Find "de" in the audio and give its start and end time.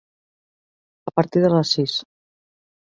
1.45-1.55